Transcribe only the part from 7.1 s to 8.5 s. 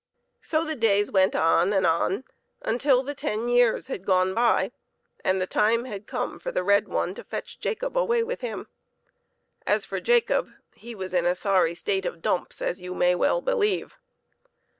to fetch Jacob away with